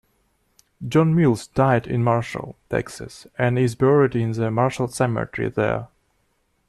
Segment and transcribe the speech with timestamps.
[0.87, 5.89] John Mills died in Marshall, Texas, and is buried in the Marshall Cemetery there.